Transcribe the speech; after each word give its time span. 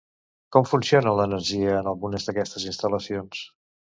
Com 0.55 0.65
funciona 0.69 1.13
l'energia 1.19 1.75
en 1.81 1.91
algunes 1.93 2.25
d'aquestes 2.31 2.67
instal·lacions? 2.73 3.45